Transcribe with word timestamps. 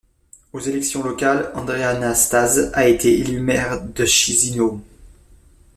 Aux 0.51 0.59
élections 0.59 1.03
locales, 1.03 1.51
Andrei 1.53 1.99
Năstase 1.99 2.71
a 2.73 2.87
été 2.87 3.19
élu 3.19 3.39
maire 3.39 3.79
de 3.83 4.03
Chișinău. 4.03 4.81